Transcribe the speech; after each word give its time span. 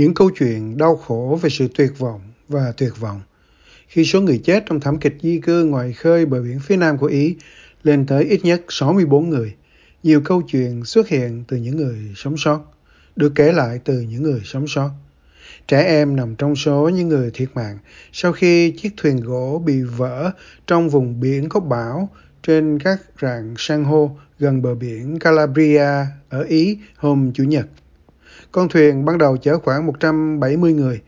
những 0.00 0.14
câu 0.14 0.30
chuyện 0.38 0.76
đau 0.76 0.96
khổ 0.96 1.38
về 1.42 1.50
sự 1.50 1.68
tuyệt 1.74 1.98
vọng 1.98 2.20
và 2.48 2.72
tuyệt 2.76 2.92
vọng. 3.00 3.20
Khi 3.88 4.04
số 4.04 4.20
người 4.20 4.40
chết 4.44 4.62
trong 4.66 4.80
thảm 4.80 4.98
kịch 4.98 5.16
di 5.22 5.40
cư 5.40 5.64
ngoài 5.64 5.92
khơi 5.92 6.26
bờ 6.26 6.42
biển 6.42 6.60
phía 6.60 6.76
nam 6.76 6.98
của 6.98 7.06
Ý 7.06 7.36
lên 7.82 8.06
tới 8.06 8.24
ít 8.24 8.44
nhất 8.44 8.62
64 8.68 9.30
người, 9.30 9.54
nhiều 10.02 10.20
câu 10.24 10.42
chuyện 10.42 10.84
xuất 10.84 11.08
hiện 11.08 11.44
từ 11.48 11.56
những 11.56 11.76
người 11.76 11.98
sống 12.16 12.36
sót, 12.36 12.60
được 13.16 13.32
kể 13.34 13.52
lại 13.52 13.80
từ 13.84 14.00
những 14.00 14.22
người 14.22 14.40
sống 14.44 14.68
sót. 14.68 14.90
Trẻ 15.68 15.82
em 15.82 16.16
nằm 16.16 16.36
trong 16.36 16.56
số 16.56 16.88
những 16.88 17.08
người 17.08 17.30
thiệt 17.34 17.48
mạng 17.54 17.78
sau 18.12 18.32
khi 18.32 18.70
chiếc 18.70 18.90
thuyền 18.96 19.16
gỗ 19.16 19.62
bị 19.66 19.82
vỡ 19.82 20.30
trong 20.66 20.88
vùng 20.88 21.20
biển 21.20 21.48
có 21.48 21.60
bão 21.60 22.08
trên 22.42 22.78
các 22.78 23.00
rạn 23.22 23.54
san 23.58 23.84
hô 23.84 24.16
gần 24.38 24.62
bờ 24.62 24.74
biển 24.74 25.18
Calabria 25.18 26.06
ở 26.28 26.42
Ý 26.48 26.78
hôm 26.96 27.32
Chủ 27.34 27.44
nhật. 27.44 27.66
Con 28.52 28.68
thuyền 28.68 29.04
ban 29.04 29.18
đầu 29.18 29.36
chở 29.36 29.58
khoảng 29.58 29.86
170 29.86 30.72
người, 30.72 31.00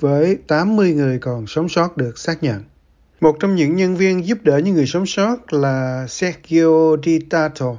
với 0.00 0.38
80 0.46 0.92
người 0.92 1.18
còn 1.18 1.46
sống 1.46 1.68
sót 1.68 1.96
được 1.96 2.18
xác 2.18 2.42
nhận. 2.42 2.62
Một 3.20 3.36
trong 3.40 3.54
những 3.54 3.76
nhân 3.76 3.96
viên 3.96 4.26
giúp 4.26 4.38
đỡ 4.42 4.58
những 4.58 4.74
người 4.74 4.86
sống 4.86 5.06
sót 5.06 5.52
là 5.52 6.06
Sergio 6.08 6.96
Di 7.04 7.18
Tato, 7.18 7.76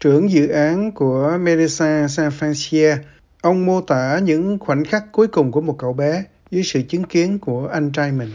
trưởng 0.00 0.30
dự 0.30 0.48
án 0.48 0.92
của 0.92 1.38
Medecins 1.40 2.16
Sans 2.16 2.34
Frontières. 2.34 2.96
Ông 3.42 3.66
mô 3.66 3.80
tả 3.80 4.18
những 4.22 4.58
khoảnh 4.58 4.84
khắc 4.84 5.12
cuối 5.12 5.26
cùng 5.26 5.52
của 5.52 5.60
một 5.60 5.74
cậu 5.78 5.92
bé 5.92 6.24
dưới 6.50 6.62
sự 6.62 6.82
chứng 6.88 7.04
kiến 7.04 7.38
của 7.38 7.68
anh 7.72 7.92
trai 7.92 8.12
mình. 8.12 8.30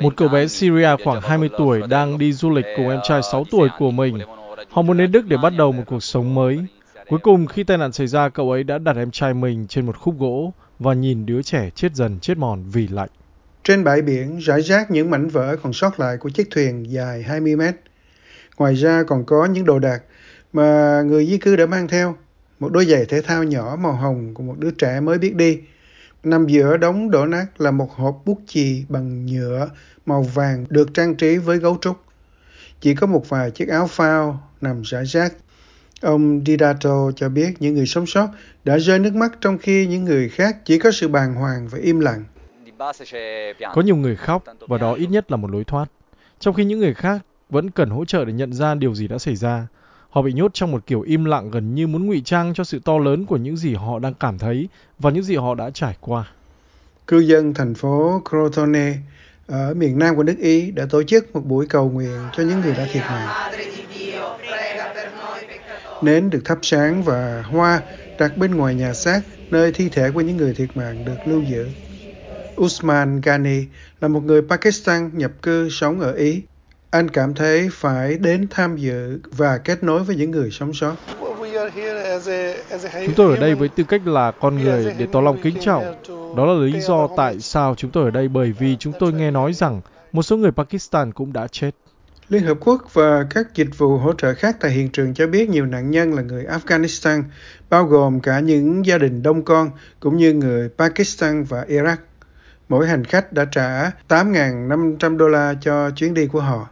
Một 0.00 0.16
cậu 0.16 0.28
bé 0.28 0.46
Syria 0.46 0.96
khoảng 1.04 1.20
20 1.20 1.48
tuổi 1.58 1.82
đang 1.88 2.18
đi 2.18 2.32
du 2.32 2.50
lịch 2.50 2.64
cùng 2.76 2.88
em 2.88 3.00
trai 3.08 3.20
6 3.32 3.44
tuổi 3.50 3.68
của 3.78 3.90
mình. 3.90 4.18
Họ 4.70 4.82
muốn 4.82 4.96
đến 4.96 5.12
Đức 5.12 5.26
để 5.26 5.36
bắt 5.42 5.52
đầu 5.58 5.72
một 5.72 5.82
cuộc 5.86 6.02
sống 6.02 6.34
mới. 6.34 6.58
Cuối 7.08 7.18
cùng 7.22 7.46
khi 7.46 7.64
tai 7.64 7.78
nạn 7.78 7.92
xảy 7.92 8.06
ra, 8.06 8.28
cậu 8.28 8.50
ấy 8.50 8.64
đã 8.64 8.78
đặt 8.78 8.96
em 8.96 9.10
trai 9.10 9.34
mình 9.34 9.66
trên 9.66 9.86
một 9.86 9.98
khúc 9.98 10.18
gỗ 10.18 10.52
và 10.78 10.94
nhìn 10.94 11.26
đứa 11.26 11.42
trẻ 11.42 11.70
chết 11.74 11.94
dần 11.94 12.18
chết 12.20 12.38
mòn 12.38 12.64
vì 12.72 12.88
lạnh. 12.88 13.08
Trên 13.64 13.84
bãi 13.84 14.02
biển, 14.02 14.38
rải 14.38 14.60
rác 14.60 14.90
những 14.90 15.10
mảnh 15.10 15.28
vỡ 15.28 15.56
còn 15.62 15.72
sót 15.72 16.00
lại 16.00 16.16
của 16.16 16.30
chiếc 16.30 16.48
thuyền 16.50 16.92
dài 16.92 17.22
20 17.22 17.56
mét. 17.56 17.74
Ngoài 18.56 18.74
ra 18.74 19.02
còn 19.02 19.24
có 19.24 19.44
những 19.46 19.64
đồ 19.64 19.78
đạc 19.78 20.02
mà 20.52 21.02
người 21.02 21.26
di 21.26 21.38
cư 21.38 21.56
đã 21.56 21.66
mang 21.66 21.88
theo. 21.88 22.16
Một 22.58 22.72
đôi 22.72 22.86
giày 22.86 23.04
thể 23.04 23.22
thao 23.22 23.44
nhỏ 23.44 23.76
màu 23.80 23.92
hồng 23.92 24.34
của 24.34 24.42
một 24.42 24.54
đứa 24.58 24.70
trẻ 24.70 25.00
mới 25.00 25.18
biết 25.18 25.34
đi. 25.34 25.60
Nằm 26.22 26.46
giữa 26.46 26.76
đống 26.76 27.10
đổ 27.10 27.26
nát 27.26 27.46
là 27.58 27.70
một 27.70 27.92
hộp 27.94 28.22
bút 28.24 28.38
chì 28.46 28.84
bằng 28.88 29.26
nhựa 29.26 29.70
màu 30.06 30.22
vàng 30.22 30.66
được 30.68 30.94
trang 30.94 31.14
trí 31.14 31.36
với 31.36 31.58
gấu 31.58 31.78
trúc. 31.80 31.96
Chỉ 32.80 32.94
có 32.94 33.06
một 33.06 33.28
vài 33.28 33.50
chiếc 33.50 33.68
áo 33.68 33.86
phao 33.86 34.50
nằm 34.60 34.82
rải 34.82 35.04
rác 35.04 35.32
Ông 36.06 36.44
Didato 36.46 37.10
cho 37.16 37.28
biết 37.28 37.54
những 37.60 37.74
người 37.74 37.86
sống 37.86 38.06
sót 38.06 38.28
đã 38.64 38.78
rơi 38.78 38.98
nước 38.98 39.14
mắt 39.14 39.32
trong 39.40 39.58
khi 39.58 39.86
những 39.86 40.04
người 40.04 40.28
khác 40.28 40.56
chỉ 40.64 40.78
có 40.78 40.90
sự 40.90 41.08
bàng 41.08 41.34
hoàng 41.34 41.68
và 41.68 41.78
im 41.78 42.00
lặng. 42.00 42.24
Có 43.74 43.82
nhiều 43.82 43.96
người 43.96 44.16
khóc 44.16 44.44
và 44.60 44.78
đó 44.78 44.94
ít 44.94 45.06
nhất 45.06 45.30
là 45.30 45.36
một 45.36 45.50
lối 45.50 45.64
thoát. 45.64 45.86
Trong 46.40 46.54
khi 46.54 46.64
những 46.64 46.78
người 46.78 46.94
khác 46.94 47.20
vẫn 47.50 47.70
cần 47.70 47.90
hỗ 47.90 48.04
trợ 48.04 48.24
để 48.24 48.32
nhận 48.32 48.52
ra 48.52 48.74
điều 48.74 48.94
gì 48.94 49.08
đã 49.08 49.18
xảy 49.18 49.36
ra. 49.36 49.66
Họ 50.10 50.22
bị 50.22 50.32
nhốt 50.32 50.50
trong 50.54 50.72
một 50.72 50.86
kiểu 50.86 51.00
im 51.00 51.24
lặng 51.24 51.50
gần 51.50 51.74
như 51.74 51.86
muốn 51.86 52.06
ngụy 52.06 52.22
trang 52.24 52.54
cho 52.54 52.64
sự 52.64 52.80
to 52.84 52.98
lớn 52.98 53.26
của 53.26 53.36
những 53.36 53.56
gì 53.56 53.74
họ 53.74 53.98
đang 53.98 54.14
cảm 54.14 54.38
thấy 54.38 54.68
và 54.98 55.10
những 55.10 55.22
gì 55.22 55.36
họ 55.36 55.54
đã 55.54 55.70
trải 55.70 55.96
qua. 56.00 56.24
Cư 57.06 57.18
dân 57.18 57.54
thành 57.54 57.74
phố 57.74 58.22
Crotone 58.30 58.94
ở 59.46 59.74
miền 59.74 59.98
nam 59.98 60.16
của 60.16 60.22
nước 60.22 60.38
Ý 60.38 60.70
đã 60.70 60.86
tổ 60.90 61.02
chức 61.02 61.34
một 61.34 61.46
buổi 61.46 61.66
cầu 61.66 61.90
nguyện 61.90 62.18
cho 62.36 62.42
những 62.42 62.60
người 62.60 62.74
đã 62.74 62.86
thiệt 62.92 63.02
mạng. 63.02 63.52
Nến 66.02 66.30
được 66.30 66.40
thắp 66.44 66.58
sáng 66.62 67.02
và 67.02 67.42
hoa 67.46 67.82
đặt 68.18 68.36
bên 68.36 68.54
ngoài 68.54 68.74
nhà 68.74 68.94
xác, 68.94 69.20
nơi 69.50 69.72
thi 69.72 69.88
thể 69.88 70.10
của 70.10 70.20
những 70.20 70.36
người 70.36 70.54
thiệt 70.54 70.68
mạng 70.76 71.04
được 71.04 71.16
lưu 71.26 71.42
giữ. 71.42 71.68
Usman 72.60 73.20
Ghani 73.20 73.64
là 74.00 74.08
một 74.08 74.24
người 74.24 74.42
Pakistan 74.42 75.10
nhập 75.14 75.32
cư 75.42 75.68
sống 75.70 76.00
ở 76.00 76.12
Ý. 76.12 76.42
Anh 76.90 77.08
cảm 77.08 77.34
thấy 77.34 77.68
phải 77.72 78.18
đến 78.18 78.46
tham 78.50 78.76
dự 78.76 79.20
và 79.36 79.58
kết 79.58 79.82
nối 79.82 80.04
với 80.04 80.16
những 80.16 80.30
người 80.30 80.50
sống 80.50 80.74
sót. 80.74 80.94
Chúng 83.06 83.14
tôi 83.16 83.34
ở 83.34 83.40
đây 83.40 83.54
với 83.54 83.68
tư 83.68 83.84
cách 83.84 84.06
là 84.06 84.30
con 84.30 84.58
người 84.58 84.94
để 84.98 85.06
tỏ 85.12 85.20
lòng 85.20 85.38
kính 85.42 85.56
trọng. 85.60 85.94
Đó 86.36 86.46
là 86.46 86.64
lý 86.64 86.80
do 86.80 87.08
tại 87.16 87.40
sao 87.40 87.74
chúng 87.74 87.90
tôi 87.90 88.04
ở 88.04 88.10
đây 88.10 88.28
bởi 88.28 88.52
vì 88.52 88.76
chúng 88.76 88.92
tôi 88.98 89.12
nghe 89.12 89.30
nói 89.30 89.52
rằng 89.52 89.80
một 90.12 90.22
số 90.22 90.36
người 90.36 90.52
Pakistan 90.52 91.12
cũng 91.12 91.32
đã 91.32 91.46
chết. 91.46 91.70
Liên 92.28 92.42
Hợp 92.42 92.58
Quốc 92.60 92.94
và 92.94 93.26
các 93.30 93.54
dịch 93.54 93.78
vụ 93.78 93.98
hỗ 93.98 94.12
trợ 94.12 94.34
khác 94.34 94.56
tại 94.60 94.70
hiện 94.70 94.88
trường 94.88 95.14
cho 95.14 95.26
biết 95.26 95.48
nhiều 95.48 95.66
nạn 95.66 95.90
nhân 95.90 96.14
là 96.14 96.22
người 96.22 96.44
Afghanistan, 96.44 97.22
bao 97.70 97.84
gồm 97.84 98.20
cả 98.20 98.40
những 98.40 98.86
gia 98.86 98.98
đình 98.98 99.22
đông 99.22 99.44
con, 99.44 99.70
cũng 100.00 100.16
như 100.16 100.32
người 100.32 100.68
Pakistan 100.78 101.44
và 101.44 101.64
Iraq. 101.68 101.96
Mỗi 102.68 102.88
hành 102.88 103.04
khách 103.04 103.32
đã 103.32 103.44
trả 103.44 103.90
8.500 104.08 105.16
đô 105.16 105.28
la 105.28 105.54
cho 105.60 105.90
chuyến 105.90 106.14
đi 106.14 106.26
của 106.26 106.40
họ. 106.40 106.68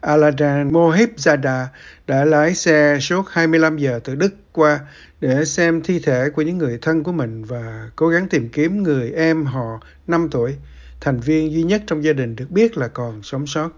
Aladan 0.00 0.72
Mohibzada 0.72 1.66
đã 2.06 2.24
lái 2.24 2.54
xe 2.54 2.98
suốt 3.00 3.28
25 3.28 3.76
giờ 3.76 4.00
từ 4.04 4.14
Đức 4.14 4.34
qua 4.52 4.80
để 5.20 5.44
xem 5.44 5.82
thi 5.82 5.98
thể 5.98 6.30
của 6.30 6.42
những 6.42 6.58
người 6.58 6.78
thân 6.82 7.04
của 7.04 7.12
mình 7.12 7.44
và 7.44 7.90
cố 7.96 8.08
gắng 8.08 8.28
tìm 8.28 8.48
kiếm 8.48 8.82
người 8.82 9.12
em 9.12 9.44
họ 9.44 9.80
5 10.06 10.28
tuổi, 10.30 10.56
thành 11.00 11.20
viên 11.20 11.52
duy 11.52 11.62
nhất 11.62 11.82
trong 11.86 12.04
gia 12.04 12.12
đình 12.12 12.36
được 12.36 12.50
biết 12.50 12.76
là 12.76 12.88
còn 12.88 13.22
sống 13.22 13.46
sót. 13.46 13.70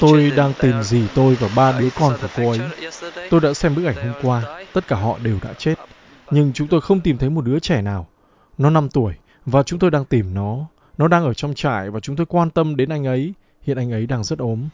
Tôi 0.00 0.32
đang 0.36 0.52
tìm 0.60 0.82
dì 0.82 1.02
tôi 1.14 1.34
và 1.34 1.48
ba 1.56 1.80
đứa 1.80 1.88
con 1.98 2.16
của 2.22 2.28
cô 2.36 2.50
ấy. 2.50 2.60
Tôi 3.30 3.40
đã 3.40 3.54
xem 3.54 3.74
bức 3.74 3.84
ảnh 3.84 3.96
hôm 3.96 4.22
qua, 4.22 4.64
tất 4.72 4.88
cả 4.88 4.96
họ 4.96 5.18
đều 5.22 5.38
đã 5.42 5.52
chết. 5.52 5.74
Nhưng 6.30 6.52
chúng 6.54 6.68
tôi 6.68 6.80
không 6.80 7.00
tìm 7.00 7.18
thấy 7.18 7.30
một 7.30 7.44
đứa 7.44 7.58
trẻ 7.58 7.82
nào. 7.82 8.06
Nó 8.58 8.70
5 8.70 8.88
tuổi 8.88 9.14
và 9.46 9.62
chúng 9.62 9.78
tôi 9.78 9.90
đang 9.90 10.04
tìm 10.04 10.34
nó. 10.34 10.66
Nó 10.98 11.08
đang 11.08 11.24
ở 11.24 11.34
trong 11.34 11.54
trại 11.54 11.90
và 11.90 12.00
chúng 12.00 12.16
tôi 12.16 12.26
quan 12.26 12.50
tâm 12.50 12.76
đến 12.76 12.88
anh 12.88 13.06
ấy. 13.06 13.34
Hiện 13.62 13.76
anh 13.76 13.92
ấy 13.92 14.06
đang 14.06 14.24
rất 14.24 14.38
ốm. 14.38 14.68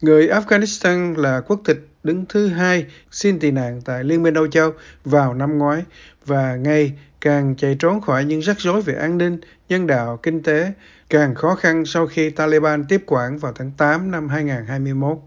Người 0.00 0.28
Afghanistan 0.28 1.16
là 1.16 1.40
quốc 1.40 1.60
tịch 1.64 1.88
đứng 2.02 2.24
thứ 2.28 2.48
hai 2.48 2.86
xin 3.10 3.38
tị 3.40 3.50
nạn 3.50 3.80
tại 3.84 4.04
Liên 4.04 4.22
minh 4.22 4.34
Âu 4.34 4.46
Châu 4.46 4.72
vào 5.04 5.34
năm 5.34 5.58
ngoái 5.58 5.82
và 6.26 6.56
ngày 6.56 6.92
càng 7.20 7.54
chạy 7.56 7.76
trốn 7.78 8.00
khỏi 8.00 8.24
những 8.24 8.40
rắc 8.40 8.60
rối 8.60 8.82
về 8.82 8.94
an 8.94 9.18
ninh, 9.18 9.38
nhân 9.68 9.86
đạo, 9.86 10.16
kinh 10.22 10.42
tế, 10.42 10.72
càng 11.10 11.34
khó 11.34 11.54
khăn 11.54 11.84
sau 11.86 12.06
khi 12.06 12.30
Taliban 12.30 12.84
tiếp 12.88 13.02
quản 13.06 13.38
vào 13.38 13.52
tháng 13.52 13.70
8 13.76 14.10
năm 14.10 14.28
2021. 14.28 15.18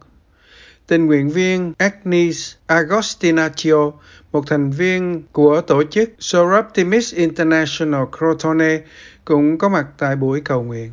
Tình 0.88 1.06
nguyện 1.06 1.29
viên 1.29 1.74
Agnes 1.78 2.53
Agostinaccio, 2.66 3.91
một 4.31 4.44
thành 4.47 4.72
viên 4.72 5.24
của 5.31 5.62
tổ 5.62 5.84
chức 5.84 6.09
Soraptimis 6.19 7.16
International 7.16 8.03
Crotone, 8.18 8.79
cũng 9.25 9.58
có 9.58 9.69
mặt 9.69 9.88
tại 9.97 10.16
buổi 10.16 10.41
cầu 10.41 10.63
nguyện. 10.63 10.91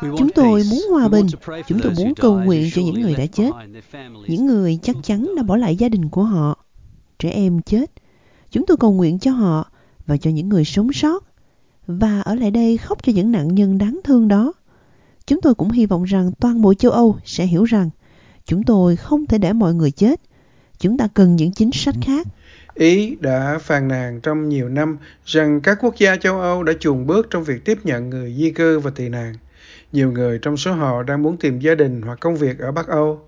Chúng 0.00 0.28
tôi 0.34 0.62
muốn 0.70 0.82
hòa 0.90 1.08
bình, 1.08 1.26
chúng 1.66 1.80
tôi 1.82 1.92
muốn 1.96 2.14
cầu 2.14 2.40
nguyện 2.40 2.70
cho 2.74 2.82
những 2.82 3.00
người 3.00 3.14
đã 3.14 3.26
chết, 3.26 3.50
những 4.26 4.46
người 4.46 4.78
chắc 4.82 4.96
chắn 5.02 5.30
đã 5.36 5.42
bỏ 5.42 5.56
lại 5.56 5.76
gia 5.76 5.88
đình 5.88 6.08
của 6.08 6.22
họ, 6.22 6.64
trẻ 7.18 7.30
em 7.30 7.62
chết. 7.62 7.90
Chúng 8.50 8.66
tôi 8.66 8.76
cầu 8.76 8.92
nguyện 8.92 9.18
cho 9.18 9.30
họ 9.30 9.70
và 10.06 10.16
cho 10.16 10.30
những 10.30 10.48
người 10.48 10.64
sống 10.64 10.92
sót 10.92 11.24
và 11.86 12.20
ở 12.20 12.34
lại 12.34 12.50
đây 12.50 12.76
khóc 12.76 13.02
cho 13.02 13.12
những 13.12 13.32
nạn 13.32 13.54
nhân 13.54 13.78
đáng 13.78 14.00
thương 14.04 14.28
đó. 14.28 14.52
Chúng 15.26 15.40
tôi 15.40 15.54
cũng 15.54 15.70
hy 15.70 15.86
vọng 15.86 16.04
rằng 16.04 16.30
toàn 16.40 16.62
bộ 16.62 16.74
châu 16.74 16.92
Âu 16.92 17.16
sẽ 17.24 17.46
hiểu 17.46 17.64
rằng 17.64 17.90
chúng 18.44 18.62
tôi 18.62 18.96
không 18.96 19.26
thể 19.26 19.38
để 19.38 19.52
mọi 19.52 19.74
người 19.74 19.90
chết. 19.90 20.20
Chúng 20.78 20.98
ta 20.98 21.08
cần 21.14 21.36
những 21.36 21.52
chính 21.52 21.72
sách 21.72 21.94
khác. 22.02 22.26
Ý 22.74 23.16
đã 23.20 23.58
phàn 23.62 23.88
nàn 23.88 24.20
trong 24.20 24.48
nhiều 24.48 24.68
năm 24.68 24.98
rằng 25.24 25.60
các 25.60 25.78
quốc 25.80 25.94
gia 25.98 26.16
châu 26.16 26.40
Âu 26.40 26.62
đã 26.62 26.72
chuồn 26.80 27.06
bước 27.06 27.26
trong 27.30 27.44
việc 27.44 27.64
tiếp 27.64 27.78
nhận 27.84 28.10
người 28.10 28.34
di 28.38 28.50
cư 28.50 28.78
và 28.78 28.90
tị 28.90 29.08
nạn. 29.08 29.34
Nhiều 29.92 30.12
người 30.12 30.38
trong 30.42 30.56
số 30.56 30.72
họ 30.72 31.02
đang 31.02 31.22
muốn 31.22 31.36
tìm 31.36 31.58
gia 31.58 31.74
đình 31.74 32.02
hoặc 32.02 32.20
công 32.20 32.36
việc 32.36 32.58
ở 32.58 32.72
Bắc 32.72 32.88
Âu. 32.88 33.20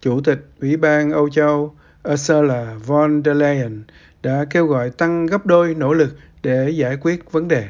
Chủ 0.00 0.20
tịch 0.20 0.48
Ủy 0.60 0.76
ban 0.76 1.10
Âu 1.10 1.28
Châu, 1.30 1.74
Ursula 2.12 2.74
von 2.86 3.22
der 3.24 3.36
Leyen 3.36 3.82
đã 4.22 4.44
kêu 4.50 4.66
gọi 4.66 4.90
tăng 4.90 5.26
gấp 5.26 5.46
đôi 5.46 5.74
nỗ 5.74 5.92
lực 5.92 6.16
để 6.42 6.70
giải 6.70 6.96
quyết 7.00 7.32
vấn 7.32 7.48
đề. 7.48 7.68